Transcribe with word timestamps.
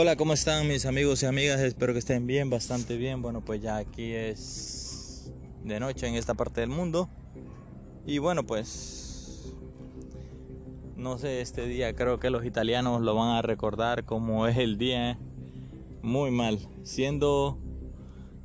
Hola, 0.00 0.14
¿cómo 0.14 0.32
están 0.32 0.68
mis 0.68 0.86
amigos 0.86 1.24
y 1.24 1.26
amigas? 1.26 1.58
Espero 1.58 1.92
que 1.92 1.98
estén 1.98 2.24
bien, 2.24 2.50
bastante 2.50 2.96
bien. 2.96 3.20
Bueno, 3.20 3.44
pues 3.44 3.60
ya 3.60 3.78
aquí 3.78 4.12
es 4.12 5.32
de 5.64 5.80
noche 5.80 6.06
en 6.06 6.14
esta 6.14 6.34
parte 6.34 6.60
del 6.60 6.70
mundo. 6.70 7.10
Y 8.06 8.18
bueno, 8.18 8.46
pues 8.46 9.56
no 10.94 11.18
sé, 11.18 11.40
este 11.40 11.66
día 11.66 11.96
creo 11.96 12.20
que 12.20 12.30
los 12.30 12.44
italianos 12.44 13.00
lo 13.02 13.16
van 13.16 13.30
a 13.30 13.42
recordar 13.42 14.04
como 14.04 14.46
es 14.46 14.56
el 14.58 14.78
día 14.78 15.18
muy 16.00 16.30
mal, 16.30 16.60
siendo 16.84 17.58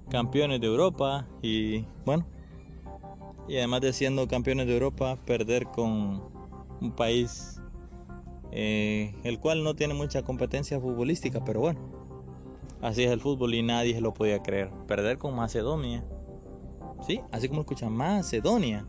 campeones 0.09 0.59
de 0.59 0.65
Europa 0.65 1.27
y 1.43 1.85
bueno, 2.03 2.25
y 3.47 3.57
además 3.57 3.81
de 3.81 3.93
siendo 3.93 4.27
campeones 4.27 4.65
de 4.65 4.73
Europa, 4.73 5.19
perder 5.23 5.65
con 5.65 6.19
un 6.81 6.95
país 6.95 7.61
eh, 8.55 9.15
el 9.23 9.39
cual 9.39 9.63
no 9.63 9.75
tiene 9.75 9.95
mucha 9.95 10.21
competencia 10.21 10.79
futbolística, 10.79 11.43
pero 11.43 11.59
bueno, 11.59 11.79
así 12.83 13.03
es 13.03 13.09
el 13.11 13.19
fútbol 13.19 13.55
y 13.55 13.63
nadie 13.63 13.95
se 13.95 14.01
lo 14.01 14.13
podía 14.13 14.43
creer. 14.43 14.69
Perder 14.87 15.17
con 15.17 15.35
Macedonia, 15.35 16.05
¿sí? 17.01 17.19
Así 17.31 17.49
como 17.49 17.61
escuchan, 17.61 17.91
Macedonia. 17.91 18.85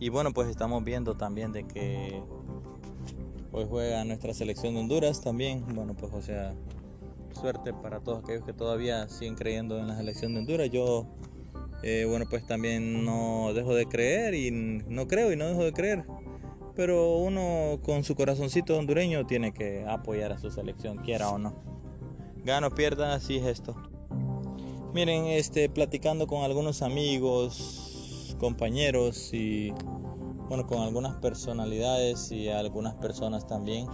Y 0.00 0.08
bueno, 0.08 0.32
pues 0.32 0.48
estamos 0.48 0.82
viendo 0.82 1.18
también 1.18 1.52
de 1.52 1.64
que 1.64 2.22
hoy 3.52 3.66
juega 3.68 4.02
nuestra 4.06 4.32
selección 4.32 4.72
de 4.72 4.80
Honduras 4.80 5.20
también. 5.20 5.62
Bueno, 5.74 5.94
pues 5.94 6.14
o 6.14 6.22
sea, 6.22 6.54
suerte 7.38 7.74
para 7.74 8.00
todos 8.00 8.24
aquellos 8.24 8.46
que 8.46 8.54
todavía 8.54 9.06
siguen 9.10 9.34
creyendo 9.34 9.78
en 9.78 9.88
la 9.88 9.98
selección 9.98 10.32
de 10.32 10.40
Honduras. 10.40 10.70
Yo, 10.70 11.08
eh, 11.82 12.06
bueno, 12.08 12.24
pues 12.30 12.46
también 12.46 13.04
no 13.04 13.52
dejo 13.52 13.74
de 13.74 13.84
creer 13.84 14.32
y 14.32 14.50
no 14.50 15.06
creo 15.08 15.30
y 15.30 15.36
no 15.36 15.44
dejo 15.44 15.62
de 15.62 15.74
creer 15.74 16.06
pero 16.74 17.16
uno 17.16 17.78
con 17.82 18.04
su 18.04 18.14
corazoncito 18.14 18.78
hondureño 18.78 19.26
tiene 19.26 19.52
que 19.52 19.84
apoyar 19.86 20.32
a 20.32 20.38
su 20.38 20.50
selección, 20.50 20.98
quiera 20.98 21.30
o 21.30 21.38
no. 21.38 21.54
Gano, 22.44 22.70
pierda, 22.70 23.14
así 23.14 23.36
es 23.36 23.46
esto. 23.46 23.76
Miren, 24.92 25.26
este, 25.26 25.68
platicando 25.68 26.26
con 26.26 26.42
algunos 26.42 26.82
amigos, 26.82 28.36
compañeros 28.38 29.32
y 29.32 29.72
bueno, 30.48 30.66
con 30.66 30.82
algunas 30.82 31.14
personalidades 31.16 32.30
y 32.32 32.48
algunas 32.48 32.94
personas 32.96 33.46
también. 33.46 33.86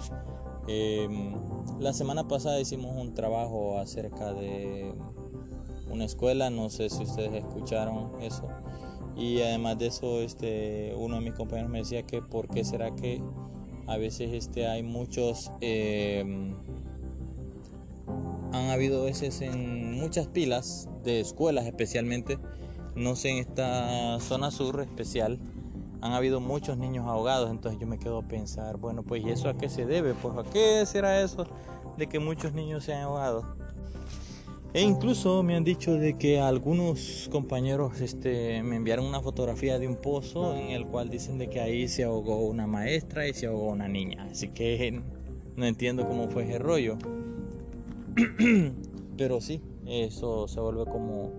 Em, 0.66 1.34
la 1.78 1.92
semana 1.92 2.26
pasada 2.26 2.60
hicimos 2.60 2.96
un 2.96 3.14
trabajo 3.14 3.78
acerca 3.78 4.32
de 4.32 4.92
una 5.90 6.04
escuela, 6.04 6.50
no 6.50 6.68
sé 6.68 6.90
si 6.90 7.04
ustedes 7.04 7.32
escucharon 7.32 8.20
eso. 8.22 8.48
Y 9.18 9.42
además 9.42 9.78
de 9.78 9.88
eso, 9.88 10.22
este, 10.22 10.94
uno 10.96 11.16
de 11.16 11.22
mis 11.22 11.34
compañeros 11.34 11.70
me 11.70 11.78
decía 11.78 12.04
que 12.04 12.22
por 12.22 12.48
qué 12.48 12.64
será 12.64 12.94
que 12.94 13.20
a 13.88 13.96
veces 13.96 14.32
este, 14.32 14.68
hay 14.68 14.84
muchos, 14.84 15.50
em, 15.60 16.54
han 18.52 18.70
habido 18.70 19.02
veces 19.02 19.40
en 19.40 19.98
muchas 19.98 20.28
pilas 20.28 20.88
de 21.02 21.18
escuelas 21.18 21.66
especialmente, 21.66 22.38
no 22.94 23.16
sé, 23.16 23.30
en 23.30 23.38
esta 23.38 24.20
zona 24.20 24.52
sur 24.52 24.80
especial, 24.82 25.40
han 26.00 26.12
habido 26.12 26.40
muchos 26.40 26.78
niños 26.78 27.06
ahogados, 27.08 27.50
entonces 27.50 27.80
yo 27.80 27.88
me 27.88 27.98
quedo 27.98 28.18
a 28.18 28.22
pensar, 28.22 28.76
bueno, 28.76 29.02
pues 29.02 29.24
¿y 29.24 29.30
eso 29.30 29.48
a 29.48 29.54
qué 29.54 29.68
se 29.68 29.84
debe? 29.84 30.14
Pues 30.14 30.36
¿a 30.38 30.48
qué 30.48 30.86
será 30.86 31.20
eso 31.22 31.44
de 31.96 32.06
que 32.06 32.20
muchos 32.20 32.52
niños 32.52 32.84
se 32.84 32.94
han 32.94 33.02
ahogado? 33.02 33.42
E 34.74 34.82
incluso 34.82 35.42
me 35.42 35.56
han 35.56 35.64
dicho 35.64 35.94
de 35.94 36.18
que 36.18 36.40
algunos 36.40 37.28
compañeros 37.32 38.02
este, 38.02 38.62
me 38.62 38.76
enviaron 38.76 39.06
una 39.06 39.22
fotografía 39.22 39.78
de 39.78 39.88
un 39.88 39.96
pozo 39.96 40.54
en 40.54 40.70
el 40.70 40.86
cual 40.86 41.08
dicen 41.08 41.38
de 41.38 41.48
que 41.48 41.60
ahí 41.60 41.88
se 41.88 42.04
ahogó 42.04 42.46
una 42.46 42.66
maestra 42.66 43.26
y 43.26 43.32
se 43.32 43.46
ahogó 43.46 43.70
una 43.70 43.88
niña. 43.88 44.28
Así 44.30 44.48
que 44.48 45.00
no 45.56 45.66
entiendo 45.66 46.06
cómo 46.06 46.28
fue 46.28 46.44
ese 46.44 46.58
rollo. 46.58 46.98
Pero 49.16 49.40
sí, 49.40 49.62
eso 49.86 50.46
se 50.48 50.60
vuelve 50.60 50.84
como... 50.84 51.32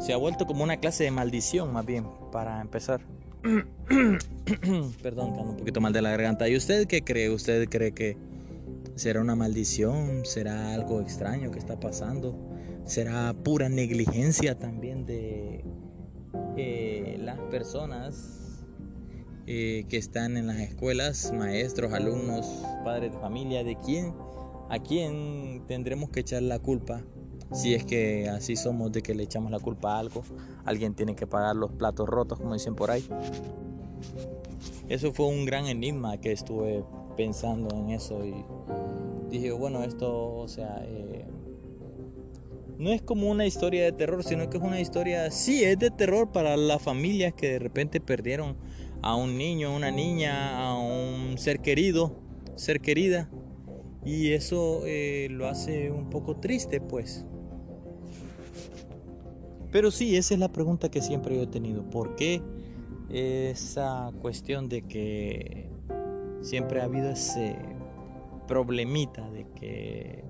Se 0.00 0.14
ha 0.14 0.16
vuelto 0.16 0.46
como 0.46 0.64
una 0.64 0.78
clase 0.78 1.04
de 1.04 1.10
maldición 1.10 1.72
más 1.72 1.84
bien, 1.84 2.06
para 2.32 2.60
empezar. 2.60 3.02
Perdón, 5.02 5.34
que 5.34 5.40
ando 5.40 5.50
un 5.52 5.56
poquito 5.58 5.80
mal 5.82 5.92
de 5.92 6.00
la 6.00 6.10
garganta. 6.10 6.48
¿Y 6.48 6.56
usted 6.56 6.86
qué 6.86 7.02
cree? 7.02 7.28
¿Usted 7.28 7.68
cree 7.68 7.92
que 7.92 8.16
será 8.94 9.20
una 9.20 9.36
maldición? 9.36 10.24
¿Será 10.24 10.72
algo 10.72 11.02
extraño 11.02 11.50
que 11.50 11.58
está 11.58 11.78
pasando? 11.78 12.51
Será 12.84 13.34
pura 13.34 13.68
negligencia 13.68 14.58
también 14.58 15.06
de 15.06 15.64
eh, 16.56 17.16
las 17.20 17.38
personas 17.50 18.66
eh, 19.46 19.84
que 19.88 19.96
están 19.96 20.36
en 20.36 20.46
las 20.46 20.58
escuelas, 20.58 21.32
maestros, 21.32 21.92
alumnos, 21.92 22.46
padres 22.84 23.12
de 23.12 23.18
familia, 23.18 23.64
de 23.64 23.76
quién, 23.76 24.14
a 24.70 24.78
quién 24.78 25.64
tendremos 25.66 26.10
que 26.10 26.20
echar 26.20 26.42
la 26.42 26.58
culpa. 26.58 27.02
Si 27.52 27.74
es 27.74 27.84
que 27.84 28.28
así 28.28 28.56
somos 28.56 28.92
de 28.92 29.02
que 29.02 29.14
le 29.14 29.24
echamos 29.24 29.50
la 29.50 29.58
culpa 29.58 29.96
a 29.96 29.98
algo, 29.98 30.22
alguien 30.64 30.94
tiene 30.94 31.14
que 31.14 31.26
pagar 31.26 31.56
los 31.56 31.72
platos 31.72 32.08
rotos, 32.08 32.38
como 32.38 32.54
dicen 32.54 32.74
por 32.74 32.90
ahí. 32.90 33.04
Eso 34.88 35.12
fue 35.12 35.26
un 35.26 35.44
gran 35.44 35.66
enigma 35.66 36.18
que 36.18 36.32
estuve 36.32 36.84
pensando 37.16 37.74
en 37.76 37.90
eso 37.90 38.24
y 38.24 38.44
dije, 39.28 39.52
bueno, 39.52 39.82
esto, 39.82 40.34
o 40.34 40.48
sea, 40.48 40.82
eh, 40.84 41.26
no 42.82 42.90
es 42.90 43.00
como 43.00 43.30
una 43.30 43.46
historia 43.46 43.84
de 43.84 43.92
terror, 43.92 44.24
sino 44.24 44.50
que 44.50 44.56
es 44.56 44.62
una 44.62 44.80
historia, 44.80 45.30
sí, 45.30 45.62
es 45.62 45.78
de 45.78 45.92
terror 45.92 46.32
para 46.32 46.56
las 46.56 46.82
familias 46.82 47.32
que 47.32 47.52
de 47.52 47.58
repente 47.60 48.00
perdieron 48.00 48.56
a 49.02 49.14
un 49.14 49.38
niño, 49.38 49.68
a 49.68 49.76
una 49.76 49.92
niña, 49.92 50.58
a 50.58 50.76
un 50.76 51.38
ser 51.38 51.60
querido, 51.60 52.18
ser 52.56 52.80
querida. 52.80 53.30
Y 54.04 54.32
eso 54.32 54.82
eh, 54.84 55.28
lo 55.30 55.46
hace 55.46 55.92
un 55.92 56.10
poco 56.10 56.38
triste, 56.38 56.80
pues. 56.80 57.24
Pero 59.70 59.92
sí, 59.92 60.16
esa 60.16 60.34
es 60.34 60.40
la 60.40 60.50
pregunta 60.50 60.90
que 60.90 61.00
siempre 61.00 61.36
yo 61.36 61.42
he 61.42 61.46
tenido. 61.46 61.88
¿Por 61.88 62.16
qué 62.16 62.42
esa 63.10 64.10
cuestión 64.20 64.68
de 64.68 64.82
que 64.82 65.70
siempre 66.40 66.80
ha 66.80 66.84
habido 66.84 67.10
ese 67.10 67.54
problemita 68.48 69.30
de 69.30 69.46
que 69.54 70.24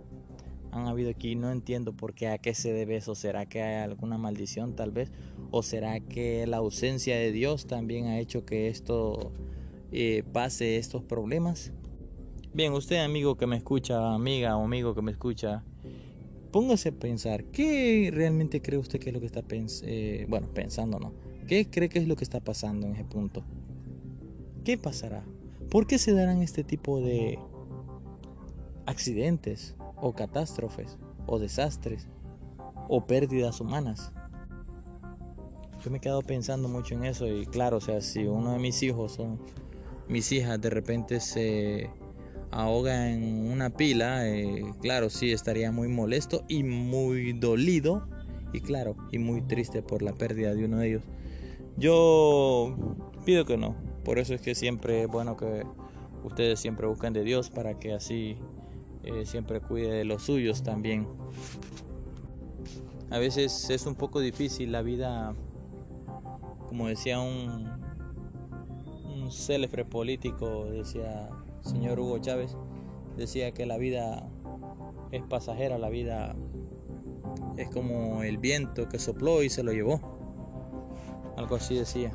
han 0.73 0.89
habido 0.89 1.11
aquí. 1.11 1.37
No 1.37 1.53
entiendo 1.53 1.93
por 1.93 2.15
qué, 2.15 2.29
a 2.29 2.39
qué 2.39 2.55
se 2.55 2.73
debe 2.73 2.97
eso. 2.97 3.15
¿Será 3.15 3.47
que 3.47 3.63
hay 3.63 3.83
alguna 3.85 4.19
maldición 4.19 4.75
tal 4.75 4.91
vez? 4.91 5.13
¿O 5.51 5.63
será 5.63 6.01
que 6.01 6.47
la 6.47 6.57
ausencia 6.57 7.17
de 7.17 7.31
Dios 7.31 7.67
también 7.67 8.07
ha 8.07 8.19
hecho 8.19 8.45
que 8.45 8.69
esto 8.69 9.33
eh, 9.93 10.25
pase 10.33 10.79
estos 10.79 11.05
problemas? 11.05 11.73
Bien, 12.55 12.73
usted 12.73 12.97
amigo 12.97 13.37
que 13.37 13.47
me 13.47 13.57
escucha, 13.57 14.15
amiga 14.15 14.57
o 14.57 14.65
amigo 14.65 14.95
que 14.95 15.03
me 15.03 15.13
escucha, 15.13 15.65
póngase 16.51 16.91
a 16.91 16.93
pensar, 16.93 17.45
¿qué 17.45 18.11
realmente 18.13 18.61
cree 18.61 18.79
usted 18.79 18.99
que 18.99 19.09
es 19.09 19.15
lo 19.15 19.21
que 19.21 19.27
está 19.27 19.43
pensando? 19.43 19.91
Eh, 19.91 20.27
bueno, 20.29 20.49
pensando, 20.53 20.99
¿no? 20.99 21.15
¿Qué 21.47 21.71
cree 21.71 21.89
que 21.89 21.99
es 21.99 22.07
lo 22.07 22.17
que 22.17 22.25
está 22.25 22.41
pasando 22.41 22.87
en 22.87 22.95
ese 22.95 23.05
punto? 23.05 23.43
¿Qué 24.65 24.77
pasará? 24.77 25.25
¿Por 25.71 25.87
qué 25.87 25.99
se 25.99 26.13
darán 26.13 26.43
este 26.43 26.63
tipo 26.63 27.01
de 27.01 27.39
accidentes? 28.85 29.75
O 30.03 30.13
catástrofes 30.13 30.99
o 31.27 31.39
desastres 31.39 32.09
o 32.89 33.07
pérdidas 33.07 33.61
humanas. 33.61 34.13
yo 35.83 35.91
me 35.91 35.99
he 35.99 36.01
quedado 36.01 36.23
pensando 36.23 36.69
mucho 36.69 36.95
en 36.95 37.05
eso 37.05 37.27
y 37.27 37.47
claro, 37.47 37.79
o 37.79 37.81
sea, 37.81 38.01
si 38.01 38.27
uno 38.27 38.53
de 38.53 38.59
mis 38.59 38.83
hijos 38.83 39.19
o 39.19 39.39
mis 40.09 40.31
hijas 40.33 40.61
de 40.61 40.71
repente 40.71 41.21
se 41.21 41.89
ahoga 42.51 43.11
en 43.11 43.51
una 43.51 43.71
pila, 43.71 44.29
eh, 44.29 44.63
claro, 44.81 45.09
sí 45.09 45.33
estaría 45.33 45.73
muy 45.73 45.89
molesto 45.89 46.45
y 46.49 46.65
muy 46.65 47.33
dolido 47.33 48.07
y 48.53 48.61
claro, 48.61 48.97
y 49.11 49.19
muy 49.19 49.41
triste 49.43 49.83
por 49.83 50.03
la 50.03 50.13
pérdida 50.13 50.55
de 50.55 50.65
uno 50.65 50.79
de 50.79 50.89
ellos. 50.89 51.03
Yo 51.77 52.77
pido 53.25 53.47
que 53.47 53.57
no, 53.57 53.77
por 54.05 54.19
eso 54.19 54.35
es 54.35 54.43
que 54.43 54.55
siempre 54.55 55.03
es 55.03 55.09
bueno 55.09 55.37
que 55.37 55.65
ustedes 56.25 56.61
siempre 56.61 56.87
busquen 56.87 57.13
de 57.13 57.23
Dios 57.23 57.51
para 57.51 57.79
que 57.79 57.95
así 57.95 58.37
eh, 59.05 59.25
siempre 59.27 59.61
cuide 59.61 59.93
de 59.93 60.05
los 60.05 60.23
suyos 60.23 60.63
también. 60.63 61.07
A 63.11 63.19
veces 63.19 63.69
es 63.71 63.87
un 63.87 63.95
poco 63.95 64.21
difícil 64.21 64.73
la 64.73 64.83
vida 64.83 65.35
como 66.73 66.89
decía 66.89 67.21
un, 67.21 67.69
un 69.05 69.31
célebre 69.31 69.85
político, 69.85 70.65
decía 70.65 71.29
señor 71.61 72.01
Hugo 72.01 72.19
Chávez, 72.19 72.57
decía 73.15 73.53
que 73.53 73.67
la 73.67 73.77
vida 73.77 74.27
es 75.11 75.23
pasajera, 75.23 75.77
la 75.77 75.91
vida 75.91 76.35
es 77.59 77.69
como 77.69 78.23
el 78.23 78.39
viento 78.39 78.89
que 78.89 78.99
sopló 78.99 79.43
y 79.43 79.51
se 79.51 79.63
lo 79.63 79.73
llevó. 79.73 80.01
Algo 81.37 81.57
así 81.57 81.75
decía. 81.75 82.13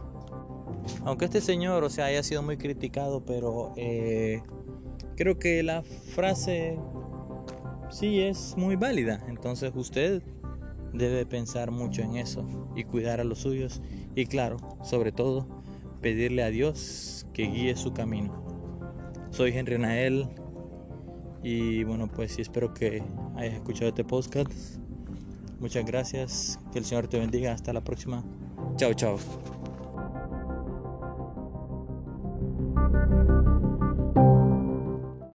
Aunque 1.05 1.25
este 1.25 1.41
señor, 1.41 1.83
o 1.83 1.89
sea, 1.91 2.05
haya 2.05 2.23
sido 2.23 2.41
muy 2.41 2.57
criticado, 2.57 3.23
pero 3.23 3.73
eh, 3.75 4.41
creo 5.17 5.39
que 5.39 5.61
la 5.63 5.83
frase 5.83 6.77
sí 7.89 8.21
es 8.21 8.55
muy 8.55 8.77
válida. 8.77 9.25
Entonces 9.27 9.71
usted 9.75 10.21
debe 10.93 11.25
pensar 11.25 11.71
mucho 11.71 12.01
en 12.01 12.15
eso 12.15 12.47
y 12.75 12.85
cuidar 12.85 13.19
a 13.19 13.23
los 13.25 13.39
suyos 13.39 13.81
y 14.15 14.25
claro, 14.27 14.57
sobre 14.83 15.11
todo, 15.11 15.61
pedirle 16.01 16.43
a 16.43 16.49
Dios 16.49 17.27
que 17.33 17.47
guíe 17.47 17.75
su 17.75 17.93
camino. 17.93 18.45
Soy 19.31 19.51
Henry 19.51 19.77
Nael 19.77 20.29
y 21.43 21.83
bueno, 21.83 22.07
pues 22.07 22.33
sí, 22.33 22.41
espero 22.41 22.73
que 22.73 23.03
hayas 23.35 23.55
escuchado 23.55 23.89
este 23.89 24.03
podcast. 24.03 24.77
Muchas 25.59 25.85
gracias, 25.85 26.59
que 26.71 26.79
el 26.79 26.85
Señor 26.85 27.07
te 27.07 27.19
bendiga, 27.19 27.51
hasta 27.51 27.73
la 27.73 27.81
próxima. 27.83 28.23
Chao, 28.75 28.93
chao. 28.93 29.17